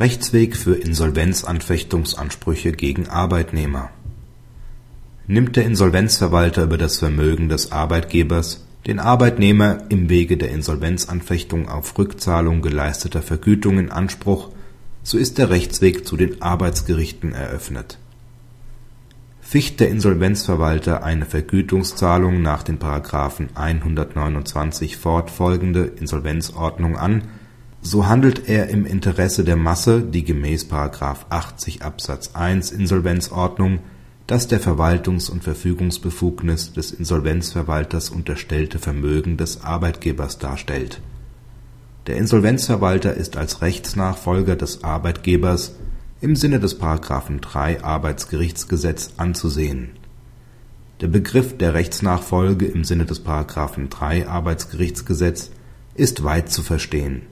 [0.00, 3.90] Rechtsweg für Insolvenzanfechtungsansprüche gegen Arbeitnehmer
[5.26, 11.98] Nimmt der Insolvenzverwalter über das Vermögen des Arbeitgebers den Arbeitnehmer im Wege der Insolvenzanfechtung auf
[11.98, 14.50] Rückzahlung geleisteter Vergütung in Anspruch,
[15.02, 17.98] so ist der Rechtsweg zu den Arbeitsgerichten eröffnet.
[19.40, 22.78] Ficht der Insolvenzverwalter eine Vergütungszahlung nach den§
[23.52, 27.24] 129 fortfolgende Insolvenzordnung an
[27.80, 30.66] so handelt er im Interesse der Masse, die gemäß§
[31.28, 33.80] 80 Absatz 1 Insolvenzordnung
[34.28, 41.00] das der Verwaltungs und Verfügungsbefugnis des Insolvenzverwalters unterstellte Vermögen des Arbeitgebers darstellt.
[42.06, 45.76] Der Insolvenzverwalter ist als Rechtsnachfolger des Arbeitgebers
[46.20, 46.78] im Sinne des§
[47.40, 49.92] 3 Arbeitsgerichtsgesetz anzusehen.
[51.00, 53.24] Der Begriff der Rechtsnachfolge im Sinne des§
[53.88, 55.52] 3 Arbeitsgerichtsgesetz
[55.94, 57.22] ist weit zu verstehen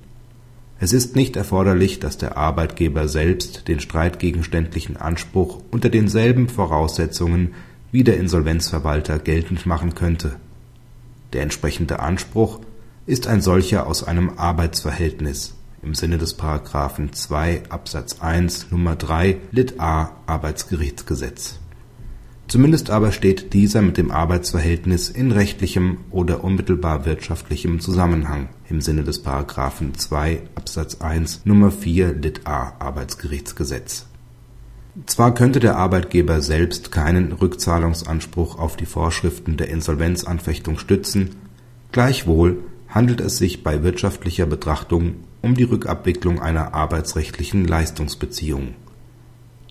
[0.78, 7.54] es ist nicht erforderlich, dass der Arbeitgeber selbst den streitgegenständlichen Anspruch unter denselben Voraussetzungen
[7.92, 10.36] wie der Insolvenzverwalter geltend machen könnte.
[11.32, 12.60] Der entsprechende Anspruch
[13.06, 16.38] ist ein solcher aus einem Arbeitsverhältnis im Sinne des§
[17.12, 18.96] 2 Absatz 1 Nr.
[18.96, 21.60] 3 lit a Arbeitsgerichtsgesetz
[22.48, 29.02] Zumindest aber steht dieser mit dem Arbeitsverhältnis in rechtlichem oder unmittelbar wirtschaftlichem Zusammenhang im Sinne
[29.02, 29.24] des§
[29.96, 31.72] 2 Absatz 1 Nr.
[31.72, 34.06] 4 lit a Arbeitsgerichtsgesetz.
[35.06, 41.30] Zwar könnte der Arbeitgeber selbst keinen Rückzahlungsanspruch auf die Vorschriften der Insolvenzanfechtung stützen,
[41.90, 48.74] gleichwohl handelt es sich bei wirtschaftlicher Betrachtung um die Rückabwicklung einer arbeitsrechtlichen Leistungsbeziehung.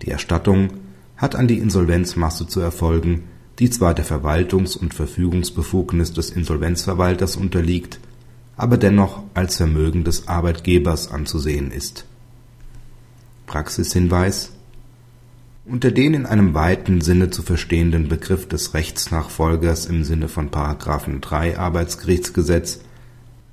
[0.03, 0.69] Die Erstattung
[1.17, 3.23] hat an die Insolvenzmasse zu erfolgen,
[3.59, 7.99] die zwar der Verwaltungs und Verfügungsbefugnis des Insolvenzverwalters unterliegt,
[8.57, 12.05] aber dennoch als Vermögen des Arbeitgebers anzusehen ist.
[13.47, 14.51] Praxishinweis
[15.65, 20.49] Unter den in einem weiten Sinne zu verstehenden Begriff des Rechtsnachfolgers im Sinne von§
[21.19, 22.79] 3 Arbeitsgerichtsgesetz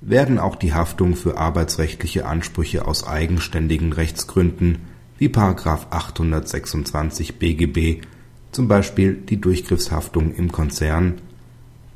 [0.01, 4.79] werden auch die Haftung für arbeitsrechtliche Ansprüche aus eigenständigen Rechtsgründen
[5.17, 5.27] wie§
[5.89, 8.01] 826 BGB
[8.53, 11.15] zum Beispiel die Durchgriffshaftung im Konzern,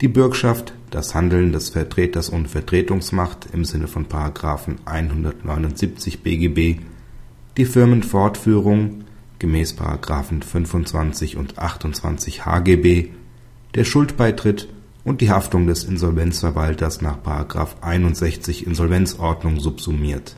[0.01, 4.07] die Bürgschaft, das Handeln des Vertreters ohne Vertretungsmacht im Sinne von§
[4.85, 6.81] 179 BGB,
[7.57, 9.03] die Firmenfortführung
[9.39, 9.75] gemäß§
[10.43, 13.09] 25 und 28 HGB,
[13.75, 14.67] der Schuldbeitritt
[15.03, 17.17] und die Haftung des Insolvenzverwalters nach§
[17.81, 20.35] 61 Insolvenzordnung subsumiert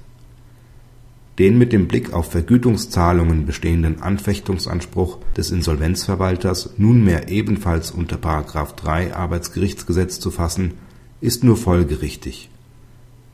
[1.39, 8.17] den mit dem Blick auf Vergütungszahlungen bestehenden Anfechtungsanspruch des Insolvenzverwalters nunmehr ebenfalls unter§
[8.75, 10.73] 3 Arbeitsgerichtsgesetz zu fassen,
[11.21, 12.49] ist nur folgerichtig.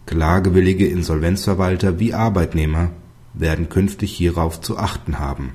[0.05, 2.91] Klagewillige Insolvenzverwalter wie Arbeitnehmer
[3.33, 5.53] werden künftig hierauf zu achten haben